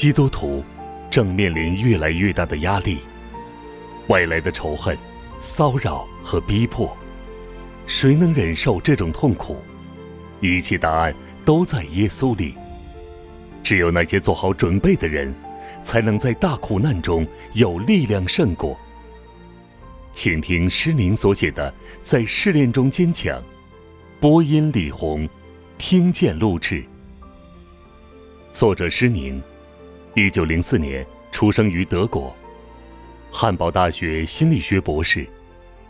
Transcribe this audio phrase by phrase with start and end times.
[0.00, 0.64] 基督徒
[1.10, 3.00] 正面临越来越大的压力，
[4.08, 4.96] 外来的仇恨、
[5.40, 6.96] 骚扰和逼迫，
[7.86, 9.58] 谁能忍受这种痛苦？
[10.40, 12.54] 一切答案都在耶稣里。
[13.62, 15.34] 只有那些做好准备的人，
[15.82, 18.80] 才能在大苦难中有力量胜过。
[20.14, 21.70] 请听诗宁所写的
[22.00, 23.38] 《在试炼中坚强》，
[24.18, 25.28] 播音李红，
[25.76, 26.82] 听见录制。
[28.50, 29.42] 作者施宁，
[30.14, 32.34] 一九零四年出生于德国，
[33.30, 35.24] 汉堡大学心理学博士，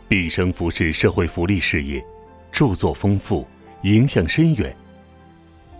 [0.07, 2.03] 毕生服侍社会福利事业，
[2.51, 3.47] 著作丰富，
[3.81, 4.75] 影响深远。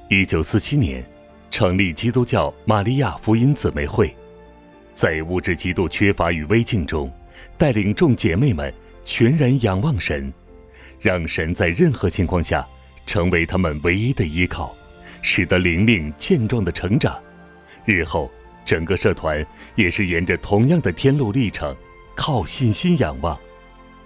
[0.09, 1.05] 一九四七年，
[1.51, 4.11] 成立基督教玛利亚福音姊妹会，
[4.91, 7.11] 在物质极度缺乏与危境中，
[7.59, 8.73] 带领众姐妹们
[9.05, 10.33] 全然仰望神，
[10.99, 12.67] 让神在任何情况下
[13.05, 14.75] 成为他们唯一的依靠。
[15.21, 17.21] 使得灵命健壮的成长，
[17.85, 18.29] 日后
[18.65, 19.45] 整个社团
[19.75, 21.75] 也是沿着同样的天路历程，
[22.15, 23.37] 靠信心仰望。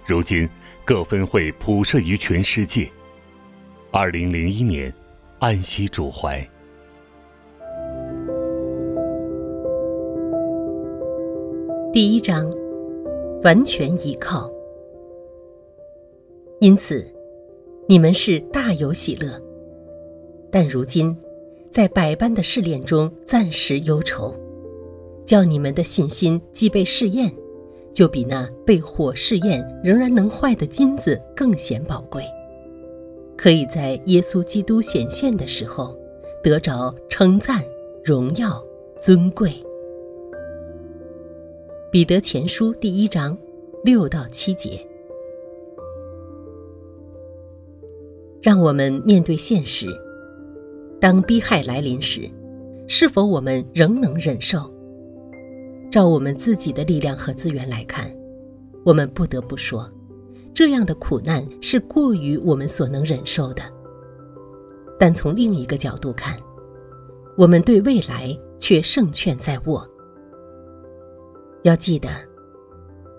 [0.04, 0.48] 如今
[0.84, 2.88] 各分会普设于全世界。
[3.90, 4.92] 二零零一年，
[5.38, 6.38] 安息主怀。
[11.92, 12.52] 第一章，
[13.42, 14.50] 完全依靠。
[16.60, 17.10] 因此，
[17.88, 19.40] 你们是大有喜乐。
[20.50, 21.16] 但如今，
[21.70, 24.34] 在百般的试炼中暂时忧愁，
[25.24, 27.30] 叫你们的信心既被试验，
[27.92, 32.24] 就比那被火试验仍然能坏的金子更显宝贵，
[33.36, 35.94] 可以在耶稣基督显现的时候
[36.42, 37.62] 得着称赞、
[38.02, 38.64] 荣耀、
[38.98, 39.52] 尊贵。
[41.92, 43.36] 彼得前书第一章
[43.84, 44.80] 六到七节，
[48.42, 49.86] 让我们面对现实。
[51.06, 52.28] 当逼害来临时，
[52.88, 54.68] 是否我们仍能忍受？
[55.88, 58.12] 照我们自己的力量和资源来看，
[58.84, 59.88] 我们不得不说，
[60.52, 63.62] 这样的苦难是过于我们所能忍受的。
[64.98, 66.36] 但从另一个角度看，
[67.36, 69.88] 我们对未来却胜券在握。
[71.62, 72.08] 要记得，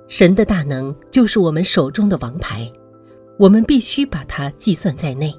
[0.09, 2.69] 神的大能就是我们手中的王牌，
[3.39, 5.33] 我们必须把它计算在内，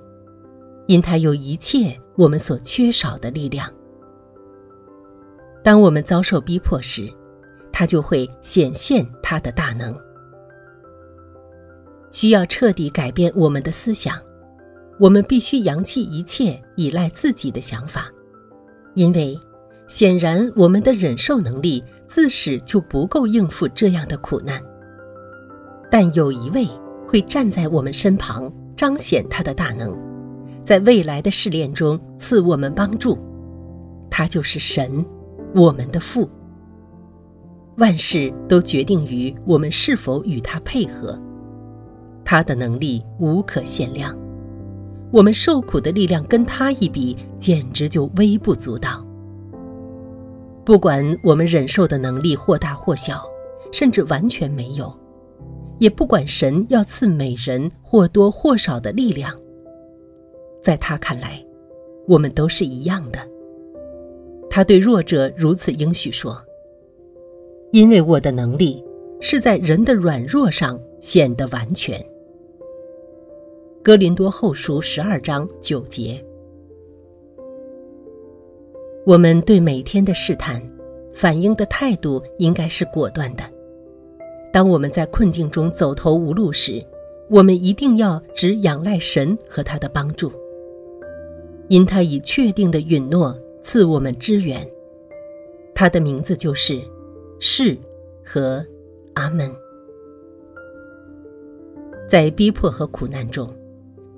[0.87, 1.95] 因它有一切。
[2.19, 3.73] 我们所缺少的力量。
[5.63, 7.09] 当我们遭受逼迫时，
[7.73, 9.97] 他就会显现他的大能。
[12.11, 14.21] 需要彻底改变我们的思想，
[14.99, 18.11] 我们必须扬弃一切依赖自己的想法，
[18.95, 19.39] 因为
[19.87, 24.61] 显然我们的忍受能力自始就不够应付这样的苦难。
[25.89, 26.67] 但有一位
[27.07, 30.08] 会站在我们身旁，彰显他的大能。
[30.69, 33.17] 在未来的试炼中赐我们帮助，
[34.11, 35.03] 他就是神，
[35.55, 36.29] 我们的父。
[37.79, 41.19] 万事都决定于我们是否与他配合，
[42.23, 44.15] 他的能力无可限量，
[45.11, 49.03] 我们受苦的力量跟他一比，简直就微不足道。
[50.67, 53.23] 不管我们忍受的能力或大或小，
[53.73, 54.95] 甚至完全没有，
[55.79, 59.35] 也不管神要赐每人或多或少的力量。
[60.69, 61.43] 在他看来，
[62.07, 63.19] 我们都是一样的。
[64.51, 66.39] 他对弱者如此应许说
[67.73, 68.85] ：“因为我的能力
[69.19, 71.99] 是在人的软弱上显得完全。”
[73.83, 76.23] 哥林多后书十二章九节。
[79.07, 80.63] 我们对每天的试探
[81.15, 83.45] 反应的态度应该是果断的。
[84.53, 86.85] 当我们在困境中走投无路时，
[87.31, 90.31] 我们一定要只仰赖神和他的帮助。
[91.69, 94.67] 因他以确定的允诺赐我们支援，
[95.75, 96.81] 他的名字就是
[97.39, 97.77] “是”
[98.25, 98.65] 和
[99.15, 99.51] “阿门”。
[102.09, 103.55] 在逼迫和苦难中，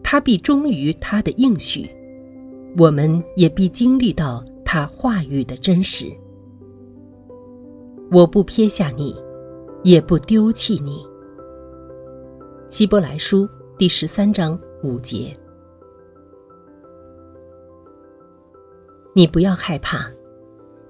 [0.03, 1.91] 他必忠于他的应许，
[2.79, 6.07] 我们也必经历到他话语的真实。
[8.13, 9.17] 我不撇下你，
[9.83, 11.05] 也不丢弃你。
[12.69, 15.37] 希伯来书第十三章五节。
[19.13, 20.09] 你不要害怕，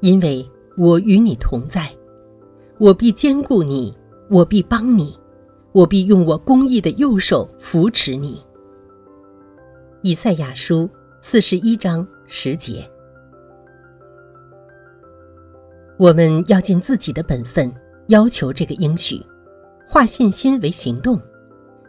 [0.01, 1.91] 因为我与你同在，
[2.79, 3.97] 我必兼顾你，
[4.29, 5.19] 我必帮你，
[5.73, 8.45] 我必用我公义的右手扶持你。
[10.03, 10.89] 以赛亚书
[11.21, 12.89] 四十一章十节。
[15.99, 17.71] 我们要尽自己的本分，
[18.09, 19.23] 要求这个应许，
[19.87, 21.21] 化信心为行动，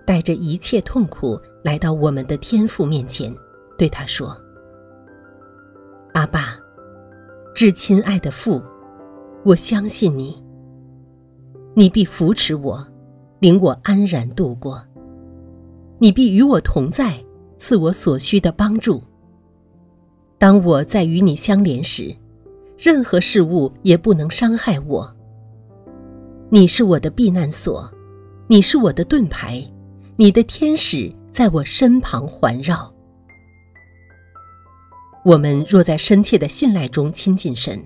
[0.05, 3.33] 带着一切痛苦来到我们的天父面前，
[3.77, 4.35] 对他说。
[7.61, 8.59] 至亲爱的父，
[9.43, 10.43] 我相信你，
[11.75, 12.83] 你必扶持我，
[13.37, 14.83] 领我安然度过。
[15.99, 17.23] 你必与我同在，
[17.59, 18.99] 赐我所需的帮助。
[20.39, 22.11] 当我在与你相连时，
[22.79, 25.15] 任何事物也不能伤害我。
[26.49, 27.87] 你是我的避难所，
[28.47, 29.63] 你是我的盾牌，
[30.15, 32.90] 你的天使在我身旁环绕。
[35.23, 37.79] 我们若在深切的信赖中亲近神，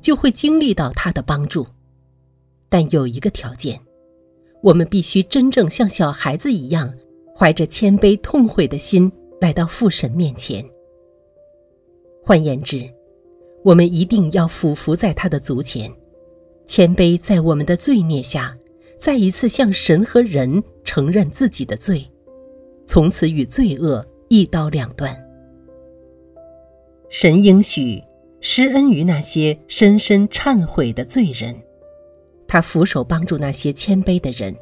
[0.00, 1.66] 就会经历到他的帮助。
[2.68, 3.80] 但有一个条件，
[4.62, 6.92] 我们必须真正像小孩子一样，
[7.36, 9.10] 怀着谦卑痛悔的心
[9.40, 10.64] 来到父神面前。
[12.22, 12.88] 换言之，
[13.64, 15.92] 我们一定要俯伏在他的足前，
[16.66, 18.56] 谦卑在我们的罪孽下，
[19.00, 22.08] 再一次向神和人承认自己的罪，
[22.86, 25.25] 从此与罪恶一刀两断。
[27.08, 28.02] 神应许
[28.40, 31.54] 施恩于那些深深忏悔的罪人，
[32.48, 34.54] 他俯首帮助那些谦卑的人，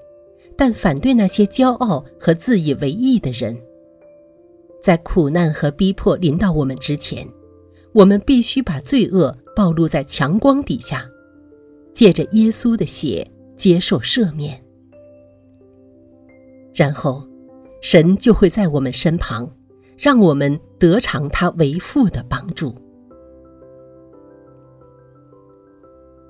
[0.56, 3.56] 但反对那些骄傲和自以为意的人。
[4.82, 7.26] 在苦难和逼迫临到我们之前，
[7.92, 11.08] 我们必须把罪恶暴露在强光底下，
[11.94, 13.26] 借着耶稣的血
[13.56, 14.62] 接受赦免，
[16.74, 17.26] 然后，
[17.80, 19.50] 神就会在我们身旁。
[19.96, 22.74] 让我们得偿他为父的帮助，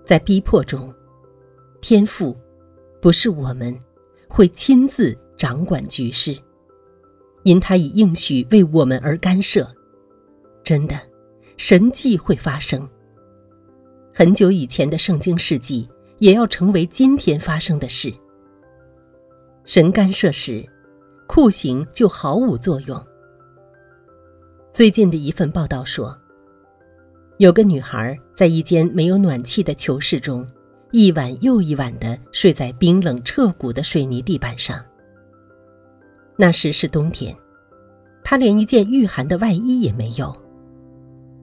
[0.06, 0.92] 在逼迫中，
[1.80, 2.36] 天父
[3.00, 3.76] 不是我们
[4.28, 6.36] 会亲自掌管局势，
[7.42, 9.66] 因他已应许为我们而干涉。
[10.62, 10.98] 真的，
[11.56, 12.88] 神迹会发生。
[14.12, 15.88] 很久以前的圣经事迹
[16.18, 18.12] 也要成为今天发生的事。
[19.64, 20.64] 神干涉时，
[21.26, 23.02] 酷刑就毫无作用。
[24.74, 26.18] 最近的一份报道说，
[27.36, 30.44] 有个女孩在一间没有暖气的囚室中，
[30.90, 34.84] 一晚又一晚地睡在冰冷彻骨的水泥地板上。
[36.36, 37.32] 那时是冬天，
[38.24, 40.36] 她连一件御寒的外衣也没有。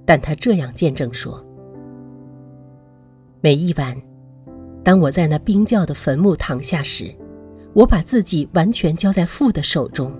[0.05, 1.41] 但她这样见证说
[3.39, 3.95] ：“每一晚，
[4.83, 7.09] 当我在那冰窖的坟墓躺下时，
[7.71, 10.13] 我把自己完全交在父的手中。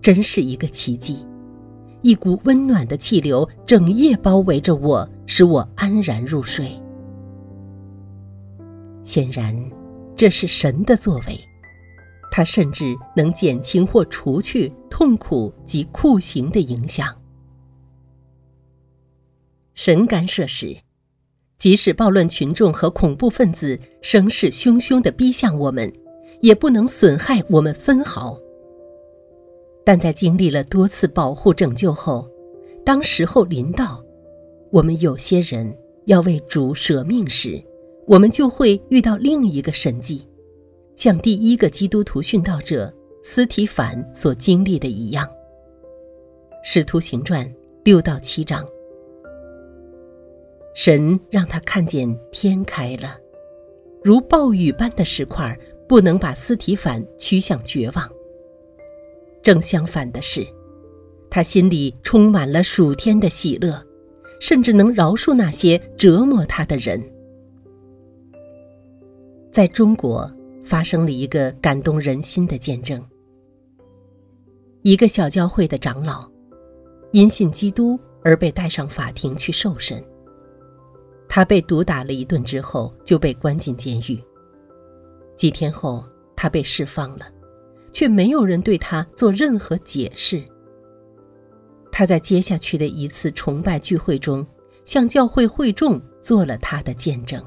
[0.00, 1.22] 真是一个奇迹。”
[2.02, 6.80] 一股温暖的气流整夜包围着我，使我安然入睡。
[9.02, 9.54] 显然，
[10.14, 11.40] 这是神的作为，
[12.30, 17.14] 他甚至能减轻或除去痛苦及酷刑的影响。
[19.74, 20.76] 神干涉时，
[21.56, 25.92] 即使暴乱群众和恐怖分子声势汹汹地逼向我们，
[26.42, 28.38] 也不能损害我们分毫。
[29.88, 32.28] 但在经历了多次保护拯救后，
[32.84, 34.04] 当时候临到，
[34.70, 35.74] 我们有些人
[36.04, 37.58] 要为主舍命时，
[38.06, 40.28] 我们就会遇到另一个神迹，
[40.94, 42.92] 像第一个基督徒殉道者
[43.24, 45.26] 斯提凡所经历的一样。
[46.62, 47.50] 使徒行传
[47.82, 48.68] 六到七章，
[50.74, 53.16] 神让他看见天开了，
[54.04, 55.58] 如暴雨般的石块
[55.88, 58.06] 不能把斯提凡驱向绝望。
[59.48, 60.46] 正相反的是，
[61.30, 63.82] 他心里充满了属天的喜乐，
[64.42, 67.02] 甚至能饶恕那些折磨他的人。
[69.50, 70.30] 在中国
[70.62, 73.02] 发生了一个感动人心的见证：
[74.82, 76.30] 一个小教会的长老
[77.12, 80.04] 因信基督而被带上法庭去受审。
[81.26, 84.22] 他被毒打了一顿之后就被关进监狱。
[85.36, 86.04] 几天后，
[86.36, 87.24] 他被释放了。
[87.92, 90.42] 却没有人对他做任何解释。
[91.90, 94.46] 他在接下去的一次崇拜聚会中，
[94.84, 97.44] 向教会会众做了他的见证。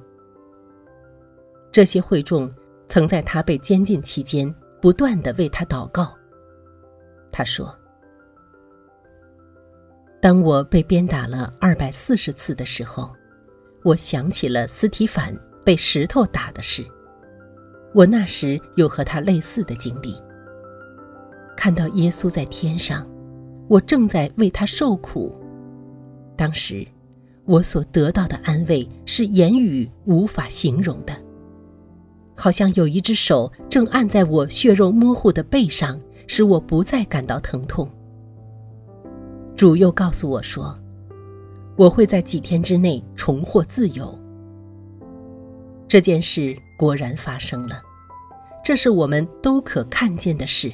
[1.72, 2.54] 这些会众
[2.90, 6.14] 曾在他被监禁期间不断的为他祷告。
[7.32, 7.74] 他说
[10.20, 13.10] ：“当我被鞭打了二百四十次的时候，
[13.84, 15.34] 我想起了斯提凡
[15.64, 16.86] 被石头打的事。
[17.94, 20.22] 我那时有和他类似的经历。”
[21.56, 23.08] 看到耶稣在天上，
[23.68, 25.34] 我正在为他受苦。
[26.36, 26.88] 当时，
[27.46, 31.14] 我所得到的安慰是言语无法形容的，
[32.36, 37.90] 好像有一只手正按在我血肉模糊的背上，使我不再感到疼痛。
[39.56, 40.76] 主又告诉我说，
[41.76, 44.18] 我会在几天之内重获自由。
[45.88, 47.82] 这件事果然发生了，
[48.64, 50.72] 这是我们都可看见的事。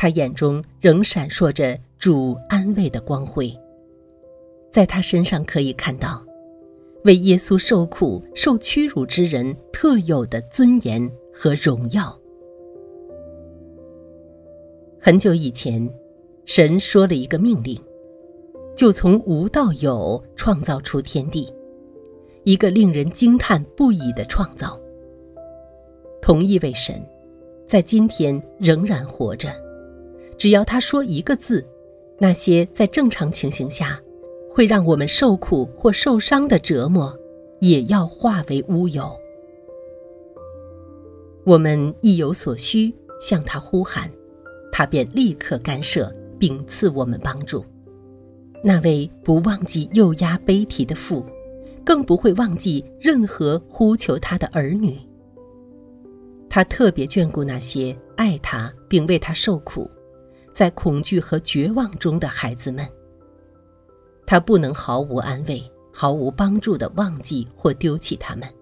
[0.00, 3.52] 他眼中仍闪烁着主安慰的光辉，
[4.70, 6.24] 在他身上可以看到，
[7.02, 12.16] 为耶稣受苦、受屈辱之人特有的尊严和荣耀。
[15.00, 15.92] 很久以前，
[16.44, 17.76] 神说了一个命令，
[18.76, 21.52] 就从无到有创造出天地，
[22.44, 24.78] 一个令人惊叹不已的创造。
[26.22, 27.04] 同一位神，
[27.66, 29.52] 在今天仍然活着。
[30.38, 31.66] 只要他说一个字，
[32.18, 34.00] 那些在正常情形下
[34.48, 37.14] 会让我们受苦或受伤的折磨，
[37.60, 39.10] 也要化为乌有。
[41.44, 44.08] 我们意有所需，向他呼喊，
[44.70, 47.64] 他便立刻干涉，并赐我们帮助。
[48.62, 51.24] 那位不忘记幼压悲啼的父，
[51.84, 54.96] 更不会忘记任何呼求他的儿女。
[56.48, 59.88] 他特别眷顾那些爱他并为他受苦。
[60.58, 62.84] 在恐惧和绝望中的孩子们，
[64.26, 65.62] 他不能毫无安慰、
[65.92, 68.52] 毫无帮助的忘记或丢弃他们，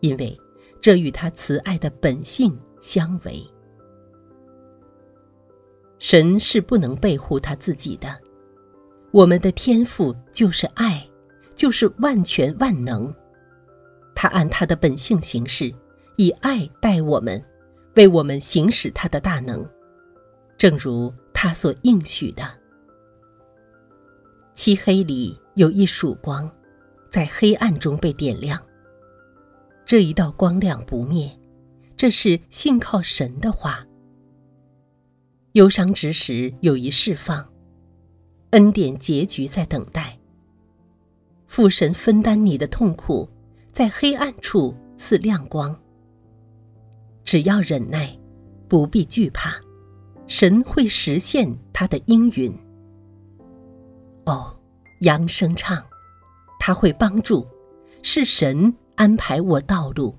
[0.00, 0.34] 因为
[0.80, 3.46] 这与他慈爱的本性相违。
[5.98, 8.08] 神是不能背护他自己的，
[9.10, 11.06] 我们的天赋就是爱，
[11.54, 13.14] 就是万全万能。
[14.14, 15.70] 他按他的本性行事，
[16.16, 17.44] 以爱待我们，
[17.96, 19.62] 为我们行使他的大能。
[20.58, 22.42] 正如他所应许的，
[24.56, 26.50] 漆黑里有一曙光，
[27.12, 28.60] 在黑暗中被点亮。
[29.86, 31.30] 这一道光亮不灭，
[31.96, 33.86] 这是信靠神的话。
[35.52, 37.48] 忧伤之时有一释放，
[38.50, 40.18] 恩典结局在等待。
[41.46, 43.28] 父神分担你的痛苦，
[43.72, 45.74] 在黑暗处赐亮光。
[47.24, 48.18] 只要忍耐，
[48.68, 49.54] 不必惧怕。
[50.28, 52.54] 神会实现他的应允。
[54.26, 54.54] 哦，
[55.00, 55.82] 扬声唱，
[56.60, 57.46] 他会帮助，
[58.02, 60.14] 是神安排我道路。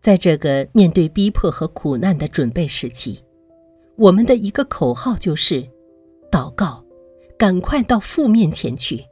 [0.00, 3.22] 在这个面对逼迫和苦难的准备时期，
[3.96, 5.62] 我们的一个口号就是：
[6.28, 6.84] 祷告，
[7.38, 9.04] 赶快到父面前去。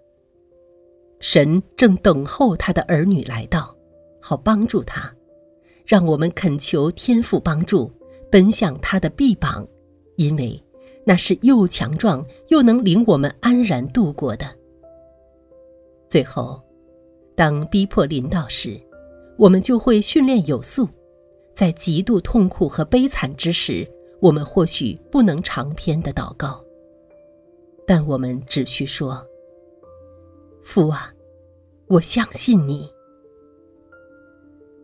[1.21, 3.73] 神正等候他的儿女来到，
[4.21, 5.15] 好帮助他。
[5.87, 7.91] 让我们恳求天父帮助。
[8.31, 9.67] 奔向他的臂膀，
[10.17, 10.63] 因为
[11.05, 14.47] 那是又强壮又能领我们安然度过的。
[16.09, 16.63] 最后，
[17.35, 18.81] 当逼迫临到时，
[19.37, 20.89] 我们就会训练有素。
[21.55, 23.85] 在极度痛苦和悲惨之时，
[24.21, 26.63] 我们或许不能长篇的祷告，
[27.85, 29.27] 但我们只需说
[30.63, 31.13] ：“父啊，
[31.89, 32.89] 我相信你。”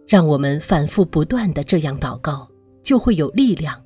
[0.09, 2.49] 让我们反复不断的这样祷告。
[2.85, 3.83] 就会有力量，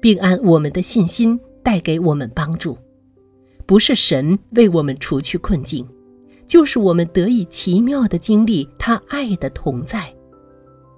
[0.00, 2.78] 并按我们的信心带给我们帮助。
[3.66, 5.86] 不是神为我们除去困境，
[6.46, 10.14] 就是我们得以奇妙的经历他爱的同在，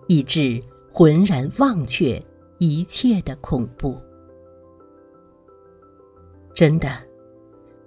[0.06, 0.62] 以致
[0.92, 2.22] 浑然忘却
[2.58, 3.96] 一切的恐怖。
[6.54, 6.90] 真的，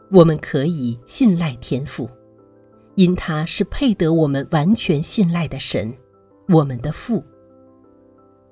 [0.09, 2.09] 我们可以信赖天赋，
[2.95, 5.93] 因他是配得我们完全信赖的神，
[6.47, 7.23] 我们的父。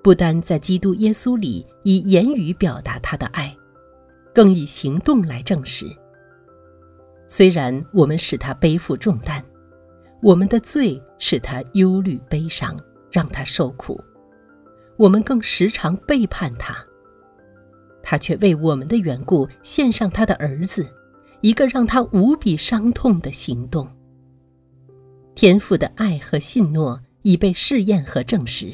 [0.02, 3.56] 不单在基督耶稣里以言语表达他的爱，
[4.34, 5.86] 更以行动来证实。
[7.28, 9.44] 虽然我们使他背负重担，
[10.22, 12.78] 我们的罪使他忧虑悲伤，
[13.12, 14.02] 让他受苦，
[14.98, 16.76] 我们更时常背叛他，
[18.02, 20.88] 他却为我们的缘故献上他的儿子，
[21.42, 23.88] 一个让他无比伤痛的行动。
[25.36, 28.74] 天父的爱和信诺已被试验和证实。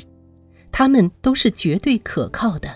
[0.77, 2.69] 他们都是绝对可靠的，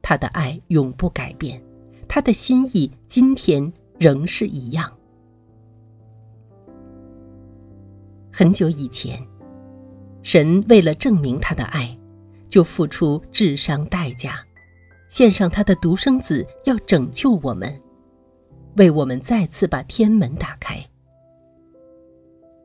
[0.00, 1.62] 他的爱永不改变，
[2.08, 4.90] 他的心意今天仍是一样。
[8.32, 9.22] 很久以前，
[10.22, 11.94] 神为了证明他的爱，
[12.48, 14.42] 就付出智商代价，
[15.10, 17.78] 献上他的独生子，要拯救我们，
[18.78, 20.82] 为我们再次把天门打开。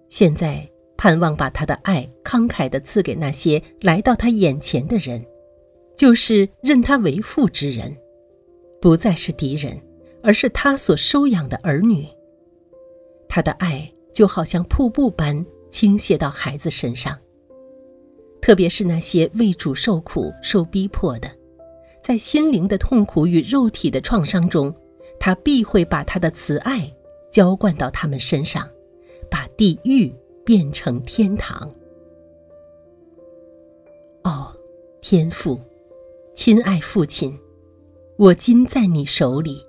[0.07, 0.70] 现在。
[1.01, 5.25] 盼望把他的爱慷慨地赐给那些来到他眼前的人，
[5.97, 7.97] 就是认他为父之人，
[8.79, 9.81] 不再是敌人，
[10.21, 12.05] 而是他所收养的儿女。
[13.27, 17.17] 他的爱就好像瀑布般倾泻到孩子身上，
[18.39, 21.27] 特别是那些为主受苦、受逼迫的，
[22.03, 24.71] 在心灵的痛苦与肉体的创伤中，
[25.19, 26.93] 他必会把他的慈爱
[27.31, 28.69] 浇灌到他们身上，
[29.31, 30.13] 把地狱。
[30.43, 31.69] 变成天堂。
[34.23, 34.55] 哦，
[35.01, 35.59] 天父，
[36.35, 37.37] 亲爱父亲，
[38.17, 39.65] 我今在你手里。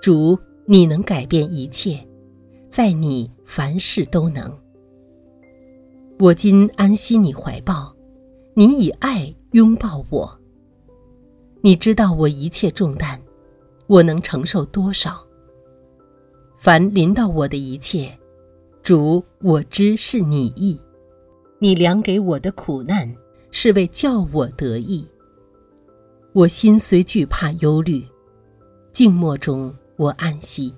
[0.00, 1.98] 主，你能改变一切，
[2.70, 4.56] 在你凡事都能。
[6.18, 7.94] 我今安息你怀抱，
[8.54, 10.40] 你以爱拥抱我。
[11.60, 13.18] 你知道我一切重担，
[13.86, 15.22] 我能承受多少？
[16.58, 18.16] 凡临到我的一切，
[18.82, 20.80] 主我知是你意。
[21.58, 23.14] 你量给我的苦难，
[23.50, 25.06] 是为叫我得意。
[26.32, 28.02] 我心虽惧怕忧虑，
[28.92, 30.74] 静默中我安息，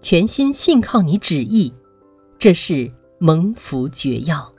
[0.00, 1.72] 全心信靠你旨意，
[2.38, 4.52] 这是蒙福绝药。